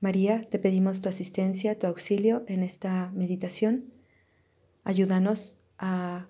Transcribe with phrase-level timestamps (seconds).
[0.00, 3.92] María, te pedimos tu asistencia, tu auxilio en esta meditación.
[4.84, 6.28] Ayúdanos a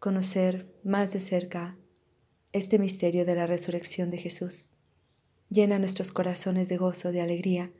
[0.00, 1.78] conocer más de cerca
[2.52, 4.70] este misterio de la resurrección de Jesús.
[5.50, 7.72] Llena nuestros corazones de gozo, de alegría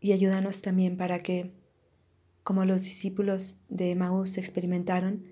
[0.00, 1.52] y ayúdanos también para que,
[2.42, 5.26] como los discípulos de Maús experimentaron,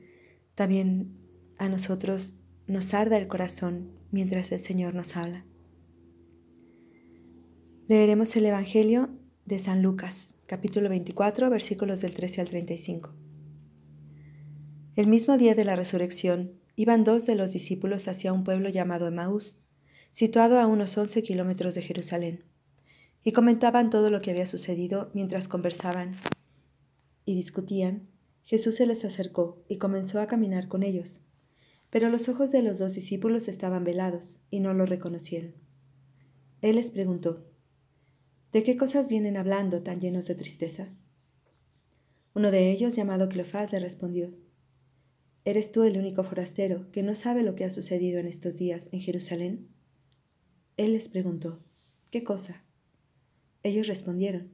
[0.55, 1.19] también
[1.59, 2.37] a nosotros
[2.69, 5.45] nos arda el corazón mientras el Señor nos habla.
[7.91, 9.11] Leeremos el Evangelio
[9.47, 13.13] de San Lucas, capítulo 24, versículos del 13 al 35.
[14.95, 19.09] El mismo día de la resurrección, iban dos de los discípulos hacia un pueblo llamado
[19.09, 19.59] Emaús,
[20.13, 22.45] situado a unos 11 kilómetros de Jerusalén,
[23.25, 26.13] y comentaban todo lo que había sucedido mientras conversaban
[27.25, 28.09] y discutían.
[28.45, 31.23] Jesús se les acercó y comenzó a caminar con ellos,
[31.91, 35.55] pero los ojos de los dos discípulos estaban velados y no lo reconocieron.
[36.63, 37.50] Él les preguntó,
[38.53, 40.89] ¿De qué cosas vienen hablando tan llenos de tristeza?
[42.35, 44.35] Uno de ellos, llamado Cleofás, le respondió,
[45.45, 48.89] ¿Eres tú el único forastero que no sabe lo que ha sucedido en estos días
[48.93, 49.69] en Jerusalén?
[50.77, 51.65] Él les preguntó,
[52.11, 52.65] ¿qué cosa?
[53.63, 54.51] Ellos respondieron,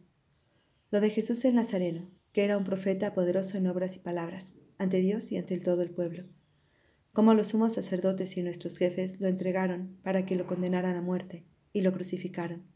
[0.90, 4.98] lo de Jesús el Nazareno, que era un profeta poderoso en obras y palabras, ante
[4.98, 6.24] Dios y ante todo el pueblo.
[7.14, 11.46] Como los sumos sacerdotes y nuestros jefes lo entregaron para que lo condenaran a muerte
[11.72, 12.75] y lo crucificaron.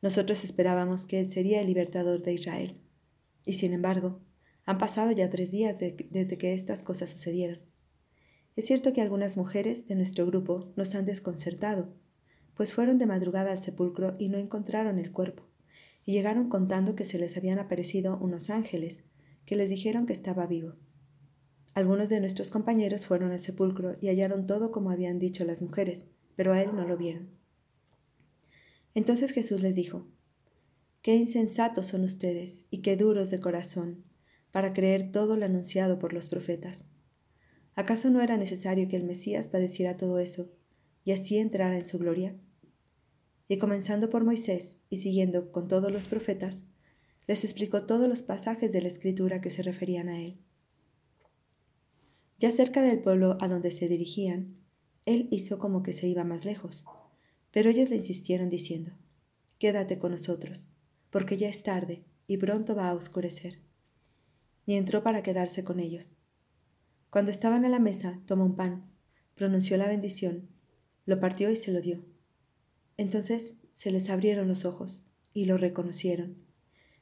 [0.00, 2.80] Nosotros esperábamos que Él sería el libertador de Israel.
[3.44, 4.20] Y sin embargo,
[4.64, 7.60] han pasado ya tres días desde que estas cosas sucedieron.
[8.54, 11.94] Es cierto que algunas mujeres de nuestro grupo nos han desconcertado,
[12.54, 15.44] pues fueron de madrugada al sepulcro y no encontraron el cuerpo,
[16.04, 19.04] y llegaron contando que se les habían aparecido unos ángeles,
[19.46, 20.74] que les dijeron que estaba vivo.
[21.74, 26.08] Algunos de nuestros compañeros fueron al sepulcro y hallaron todo como habían dicho las mujeres,
[26.34, 27.37] pero a él no lo vieron.
[28.94, 30.06] Entonces Jesús les dijo,
[31.02, 34.04] Qué insensatos son ustedes y qué duros de corazón
[34.50, 36.86] para creer todo lo anunciado por los profetas.
[37.76, 40.50] ¿Acaso no era necesario que el Mesías padeciera todo eso
[41.04, 42.36] y así entrara en su gloria?
[43.46, 46.64] Y comenzando por Moisés y siguiendo con todos los profetas,
[47.28, 50.40] les explicó todos los pasajes de la Escritura que se referían a él.
[52.38, 54.56] Ya cerca del pueblo a donde se dirigían,
[55.06, 56.84] él hizo como que se iba más lejos
[57.58, 58.92] pero ellos le insistieron diciendo,
[59.58, 60.68] Quédate con nosotros,
[61.10, 63.58] porque ya es tarde y pronto va a oscurecer.
[64.64, 66.14] Y entró para quedarse con ellos.
[67.10, 68.88] Cuando estaban a la mesa, tomó un pan,
[69.34, 70.48] pronunció la bendición,
[71.04, 72.04] lo partió y se lo dio.
[72.96, 76.36] Entonces se les abrieron los ojos y lo reconocieron,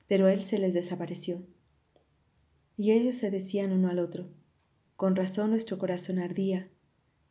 [0.07, 1.47] pero él se les desapareció.
[2.79, 4.31] Y ellos se decían uno al otro,
[4.97, 6.71] con razón nuestro corazón ardía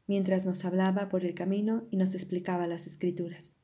[0.08, 3.56] mientras nos hablaba por el camino y nos explicaba las escrituras.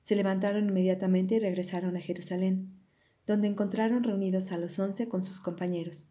[0.00, 2.78] Se levantaron inmediatamente y regresaron a Jerusalén,
[3.26, 6.06] donde encontraron reunidos a los once con sus compañeros,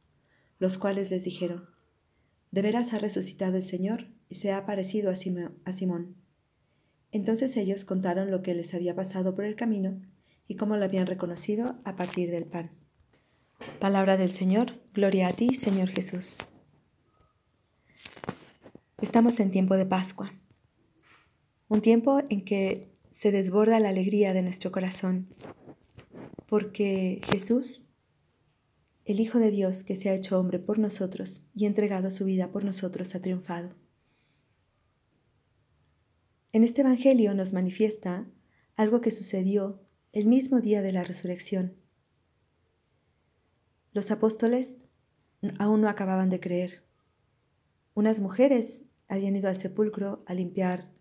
[0.59, 1.65] los cuales les dijeron,
[2.51, 6.15] De veras ha resucitado el Señor y se ha aparecido a, Simón.
[7.11, 10.01] Entonces ellos contaron lo que les había pasado por el camino
[10.47, 12.71] y cómo lo habían reconocido a partir del pan.
[13.79, 16.37] Palabra del Señor, gloria a ti, Señor Jesús.
[19.03, 20.31] Estamos en tiempo de Pascua,
[21.67, 25.27] un tiempo en que se desborda la alegría de nuestro corazón,
[26.47, 27.87] porque Jesús,
[29.03, 32.53] el Hijo de Dios que se ha hecho hombre por nosotros y entregado su vida
[32.53, 33.75] por nosotros, ha triunfado.
[36.53, 38.25] En este Evangelio nos manifiesta
[38.77, 39.81] algo que sucedió
[40.13, 41.75] el mismo día de la resurrección.
[43.91, 44.77] Los apóstoles
[45.59, 46.85] aún no acababan de creer.
[47.95, 50.91] Unas mujeres habían ido al sepulcro a limpiar,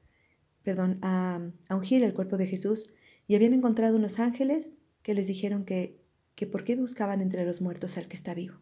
[0.62, 1.40] perdón, a,
[1.70, 2.92] ungir el cuerpo de Jesús
[3.26, 4.72] y habían encontrado unos ángeles
[5.02, 6.00] que les dijeron que,
[6.34, 8.60] que por qué buscaban entre los muertos al que está vivo.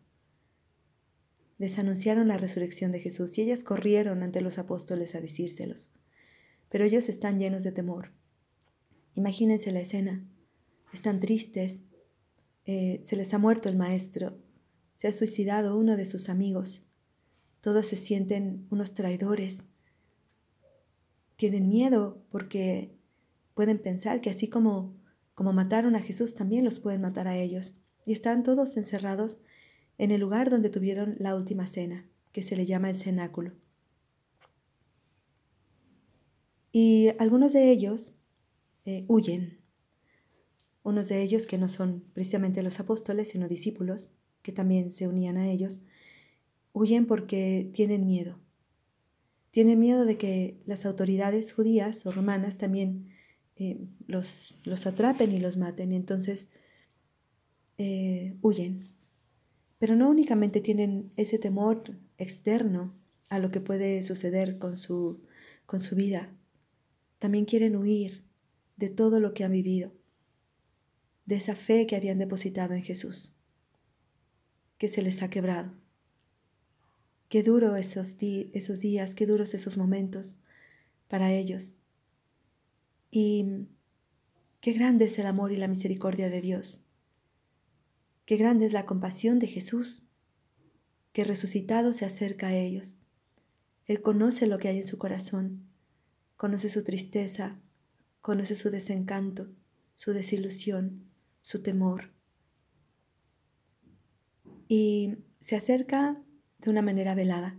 [1.59, 5.91] Les anunciaron la resurrección de Jesús y ellas corrieron ante los apóstoles a decírselos.
[6.71, 8.13] Pero ellos están llenos de temor.
[9.15, 10.27] Imagínense la escena.
[10.93, 11.83] Están tristes.
[12.65, 14.39] Eh, se les ha muerto el maestro.
[14.95, 16.83] Se ha suicidado uno de sus amigos.
[17.61, 19.65] Todos se sienten unos traidores.
[21.37, 22.97] Tienen miedo porque
[23.55, 24.99] pueden pensar que así como,
[25.35, 27.75] Como mataron a Jesús, también los pueden matar a ellos.
[28.05, 29.39] Y están todos encerrados
[29.99, 33.53] en el lugar donde tuvieron la última cena, que se le llama el cenáculo.
[36.73, 38.15] Y algunos de ellos
[38.85, 39.61] eh, huyen.
[40.83, 44.11] Unos de ellos que no son precisamente los apóstoles, sino discípulos,
[44.43, 45.81] que también se unían a ellos,
[46.73, 48.39] huyen porque tienen miedo.
[49.51, 53.09] Tienen miedo de que las autoridades judías o romanas también
[53.57, 55.93] eh, los, los, atrapen y los maten.
[55.93, 56.49] Entonces
[57.79, 58.87] eh, huyen.
[59.79, 62.95] Pero no únicamente tienen ese temor externo
[63.31, 65.23] a lo que puede suceder con su,
[65.65, 66.37] con su vida,
[67.21, 68.25] también quieren huir
[68.77, 69.93] de todo lo que han vivido,
[71.27, 73.33] de esa fe que habían depositado en Jesús,
[74.79, 75.80] que se les ha quebrado.
[77.31, 80.37] Qué duro esos, esos días, qué duros esos momentos
[81.09, 81.73] para ellos.
[83.11, 83.67] Y
[84.61, 86.85] qué grande es el amor y la misericordia de Dios.
[88.27, 90.03] Qué grande es la compasión de Jesús,
[91.15, 92.97] que resucitado se acerca a ellos.
[93.87, 95.71] Él conoce lo que hay en su corazón
[96.41, 97.61] conoce su tristeza,
[98.23, 99.51] conoce su desencanto,
[99.95, 101.05] su desilusión,
[101.39, 102.15] su temor.
[104.67, 106.15] Y se acerca
[106.61, 107.59] de una manera velada.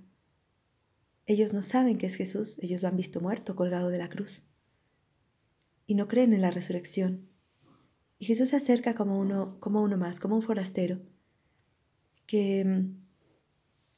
[1.25, 4.44] Ellos no saben que es Jesús, ellos lo han visto muerto, colgado de la cruz.
[5.86, 7.30] Y no creen en la resurrección.
[8.18, 11.01] Y Jesús se acerca como uno, como uno más, como un forastero,
[12.27, 13.01] que mm,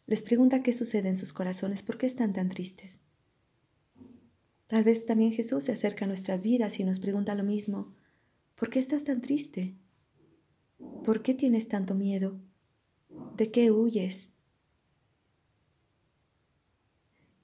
[0.05, 3.01] les pregunta qué sucede en sus corazones, por qué están tan tristes.
[4.67, 7.95] Tal vez también Jesús se acerca a nuestras vidas y nos pregunta lo mismo.
[8.55, 9.77] ¿Por qué estás tan triste?
[11.03, 12.39] ¿Por qué tienes tanto miedo?
[13.37, 14.32] ¿De qué huyes?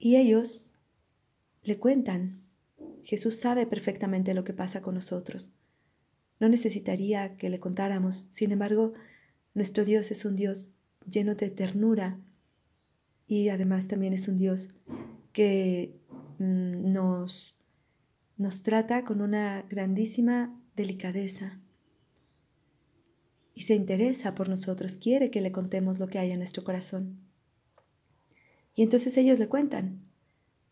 [0.00, 0.62] Y ellos
[1.62, 2.42] le cuentan.
[3.04, 5.50] Jesús sabe perfectamente lo que pasa con nosotros.
[6.40, 8.26] No necesitaría que le contáramos.
[8.28, 8.94] Sin embargo,
[9.54, 10.70] nuestro Dios es un Dios
[11.08, 12.18] lleno de ternura
[13.28, 14.70] y además también es un Dios
[15.32, 16.00] que
[16.40, 17.54] Mm, nos,
[18.38, 21.60] nos trata con una grandísima delicadeza
[23.52, 27.18] y se interesa por nosotros, quiere que le contemos lo que hay en nuestro corazón.
[28.74, 30.02] Y entonces ellos le cuentan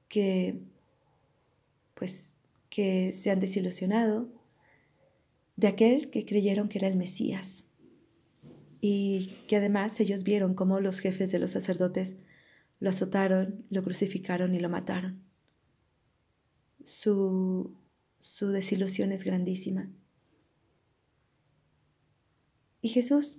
[0.09, 0.61] que
[1.95, 2.33] pues
[2.71, 4.29] que se han desilusionado
[5.56, 7.65] de aquel que creyeron que era el Mesías
[8.81, 12.17] y que además ellos vieron cómo los jefes de los sacerdotes
[12.79, 15.29] lo azotaron, lo crucificaron y lo mataron
[16.89, 17.77] su,
[18.19, 19.91] su desilusión es grandísima.
[22.81, 23.39] Y Jesús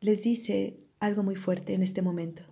[0.00, 2.42] les dice algo muy fuerte en este momento.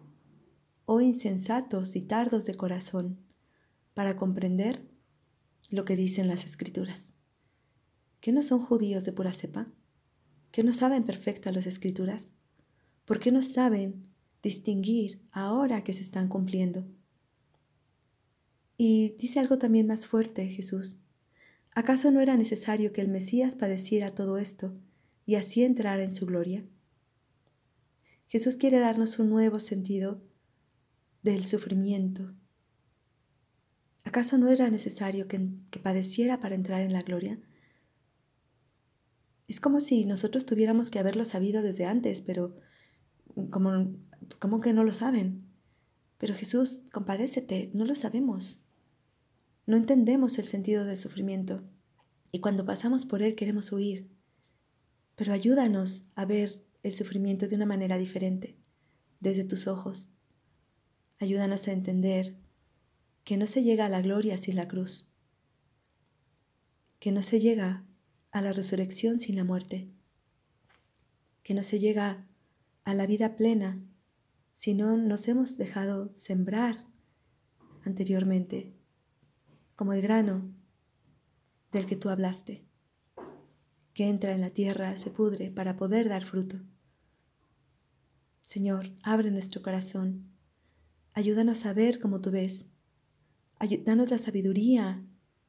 [1.01, 3.19] Insensatos y tardos de corazón
[3.95, 4.87] para comprender
[5.71, 7.15] lo que dicen las escrituras.
[8.21, 9.73] ¿Que no son judíos de pura cepa?
[10.51, 12.33] ¿Que no saben perfectas las escrituras?
[13.05, 14.07] ¿Por qué no saben
[14.43, 16.85] distinguir ahora que se están cumpliendo?
[18.77, 20.99] Y dice algo también más fuerte Jesús.
[21.75, 24.75] ¿Acaso no era necesario que el Mesías padeciera todo esto
[25.25, 26.65] y así entrara en su gloria?
[28.27, 30.23] Jesús quiere darnos un nuevo sentido
[31.23, 32.35] del sufrimiento.
[34.05, 35.39] ¿Acaso no era necesario que,
[35.83, 37.41] padeciera para entrar en la gloria?
[39.49, 42.57] Es como si nosotros tuviéramos que haberlo sabido desde antes, pero
[43.51, 43.95] como,
[44.39, 45.47] como que no lo saben.
[46.19, 48.61] Pero Jesús, compadécete, no lo sabemos.
[49.67, 51.63] No entendemos el sentido del sufrimiento
[52.33, 54.11] y cuando pasamos por él queremos huir.
[55.15, 58.57] Pero ayúdanos a ver el sufrimiento de una manera diferente,
[59.21, 60.12] desde tus ojos.
[61.23, 62.35] Ayúdanos a entender
[63.23, 65.07] que no se llega a la gloria sin la cruz,
[66.99, 67.87] que no se llega
[68.33, 69.89] a la resurrección sin la muerte,
[71.45, 72.27] que no se llega
[72.83, 73.81] a la vida plena
[74.53, 76.89] si no nos hemos dejado sembrar
[77.85, 78.75] anteriormente
[79.77, 80.53] como el grano
[81.71, 82.67] del que tú hablaste,
[83.95, 86.57] que entra en la tierra, se pudre para poder dar fruto.
[88.43, 90.32] Señor, abre nuestro corazón,
[91.15, 92.67] ayúdanos a ver como tú ves,
[93.85, 95.05] danos la sabiduría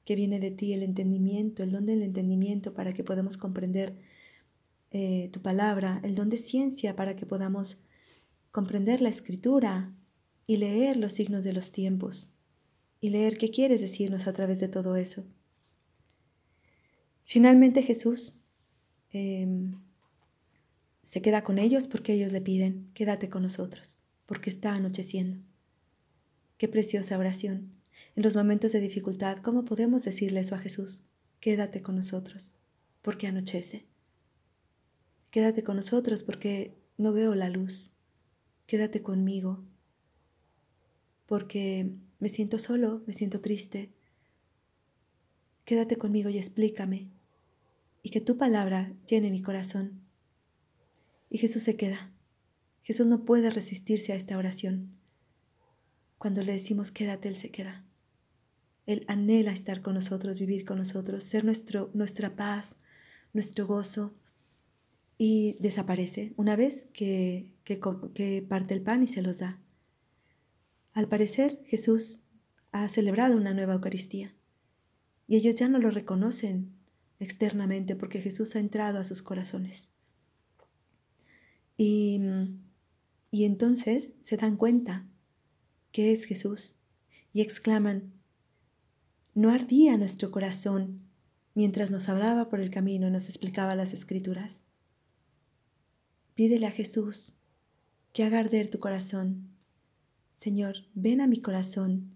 [0.06, 3.96] que viene de ti, el entendimiento, el don del entendimiento para que podamos comprender
[4.92, 7.78] eh, tu palabra, el don de ciencia para que podamos
[8.52, 9.96] comprender la escritura
[10.46, 12.28] y leer los signos de los tiempos
[13.00, 15.26] y leer qué quieres decirnos a través de todo eso.
[17.24, 18.34] Finalmente Jesús
[19.12, 19.82] em,
[21.02, 25.40] se queda con ellos porque ellos le piden, quédate con nosotros, porque está anocheciendo.
[26.64, 27.74] Qué preciosa oración.
[28.16, 31.04] En los momentos de dificultad, ¿cómo podemos decirle eso a Jesús?
[31.42, 32.54] Quédate con nosotros.
[33.02, 33.86] porque anochece.
[35.30, 37.92] Quédate con nosotros porque no veo la luz.
[38.66, 39.66] Quédate conmigo
[41.26, 43.92] porque me siento solo, me siento triste.
[45.66, 47.10] Quédate conmigo y explícame
[48.04, 50.00] y que tu palabra llene mi corazón.
[51.30, 52.14] Y Jesús se queda.
[52.84, 55.03] Jesús no puede resistirse a esta oración.
[56.24, 57.84] Cuando le decimos quédate, Él se queda.
[58.86, 62.78] Él anhela estar con nosotros, vivir con nosotros, ser nuestro, nuestra paz,
[63.34, 64.16] nuestro gozo.
[65.18, 69.60] Y desaparece una vez que, que, parte el pan y se los da.
[70.94, 72.20] Al parecer, Jesús
[72.72, 74.34] ha celebrado una nueva Eucaristía
[75.28, 76.72] y ellos ya no lo reconocen
[77.20, 79.90] externamente porque Jesús ha entrado a sus corazones.
[81.76, 82.22] Y,
[83.30, 85.06] y entonces se dan cuenta
[85.94, 86.76] que es Jesús
[87.32, 88.12] y exclaman,
[89.34, 91.08] ¿no ardía nuestro corazón
[91.54, 94.64] mientras nos hablaba por el camino y nos explicaba las escrituras?
[96.34, 97.34] Pídele a Jesús
[98.12, 99.56] que haga arder tu corazón.
[100.34, 102.16] Señor, ven a mi corazón.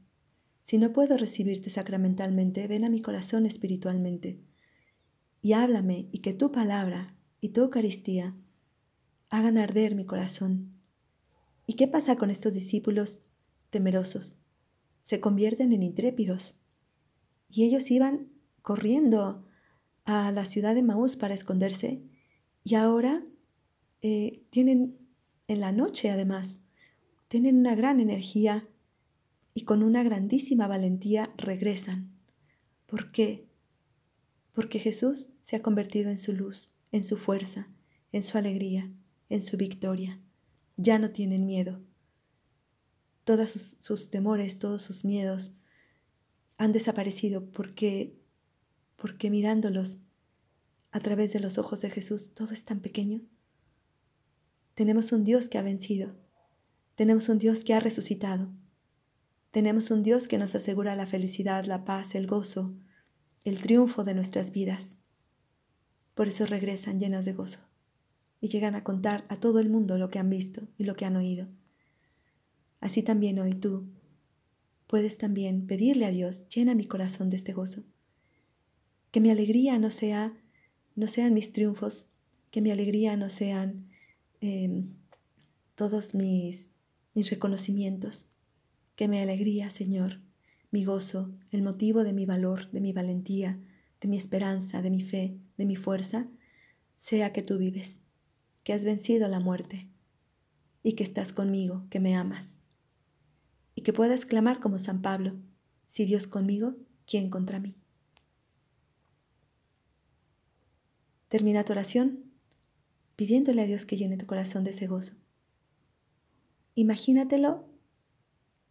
[0.64, 4.42] Si no puedo recibirte sacramentalmente, ven a mi corazón espiritualmente.
[5.42, 8.36] Y háblame y que tu palabra y tu Eucaristía
[9.30, 10.74] hagan arder mi corazón.
[11.68, 13.27] ¿Y qué pasa con estos discípulos
[13.70, 14.36] temerosos?
[15.02, 16.56] Se convierten en intrépidos.
[17.50, 18.30] Y ellos iban
[18.62, 19.46] corriendo
[20.06, 22.02] a la ciudad de Maús para esconderse
[22.64, 23.26] y ahora
[24.02, 24.98] eh, tienen
[25.48, 26.62] en la noche además,
[27.30, 28.68] tienen una gran energía
[29.54, 32.14] y con una grandísima valentía regresan.
[32.86, 33.48] ¿Por qué?
[34.54, 37.70] Porque Jesús se ha convertido en su luz, en su fuerza,
[38.12, 38.92] en su alegría,
[39.30, 40.22] en su victoria.
[40.76, 41.82] Ya no tienen miedo.
[43.28, 45.52] Todos sus, sus temores, todos sus miedos
[46.58, 48.18] han desaparecido porque,
[48.96, 50.00] porque mirándolos
[50.92, 53.20] a través de los ojos de Jesús, todo es tan pequeño.
[54.76, 56.16] Tenemos un Dios que ha vencido.
[56.96, 58.48] Tenemos un Dios que ha resucitado.
[59.52, 62.78] Tenemos un Dios que nos asegura la felicidad, la paz, el gozo,
[63.44, 64.96] el triunfo de nuestras vidas.
[66.14, 67.60] Por eso regresan llenos de gozo
[68.40, 71.04] y llegan a contar a todo el mundo lo que han visto y lo que
[71.04, 71.50] han oído.
[72.80, 73.88] Así también hoy tú
[74.88, 77.84] puedes también pedirle a Dios, llena mi corazón de este gozo.
[79.12, 80.34] Que mi alegría no sea
[80.96, 82.08] no sean mis triunfos,
[82.50, 83.88] que mi alegría no sean
[84.40, 84.94] Em,
[85.76, 86.72] todos mis,
[87.16, 88.26] mis reconocimientos.
[88.96, 90.22] Que mi alegría, Señor,
[90.72, 93.60] mi gozo, el motivo de mi valor, de mi valentía,
[94.02, 96.28] de mi esperanza, de mi fe, de mi fuerza,
[96.96, 98.00] sea que tú vives,
[98.64, 99.88] que has vencido la muerte
[100.84, 102.58] y que estás conmigo, que me amas.
[103.88, 105.40] Que pueda exclamar como San Pablo,
[105.86, 106.76] si Dios conmigo,
[107.06, 107.74] ¿quién contra mí?
[111.30, 112.26] Termina tu oración
[113.16, 115.14] pidiéndole a Dios que llene tu corazón de ese gozo.
[116.76, 117.66] Imagínatelo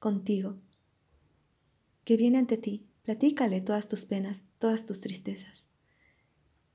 [0.01, 0.59] contigo,
[2.05, 5.67] que viene ante ti, platícale todas tus penas, todas tus tristezas,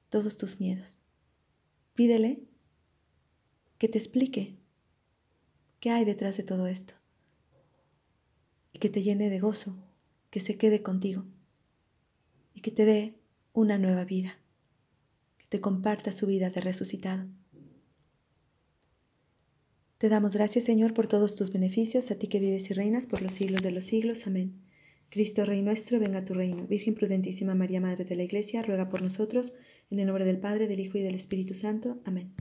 [0.09, 0.99] todos tus miedos.
[1.93, 2.41] Pídele
[3.77, 4.57] que te explique
[5.79, 7.00] qué hay detrás de todo esto
[8.81, 9.77] que te llene de gozo,
[10.31, 11.23] que se quede contigo
[12.55, 13.13] y que te dé
[13.53, 14.39] una nueva vida,
[15.37, 17.27] que te comparta su vida de resucitado.
[19.99, 23.21] Te damos gracias, Señor, por todos tus beneficios, a ti que vives y reinas por
[23.21, 24.25] los siglos de los siglos.
[24.25, 24.59] Amén.
[25.11, 26.65] Cristo, Rey nuestro, venga a tu reino.
[26.65, 29.53] Virgen prudentísima María, Madre de la Iglesia, ruega por nosotros,
[29.91, 32.01] en el nombre del Padre, del Hijo y del Espíritu Santo.
[32.03, 32.33] Amén.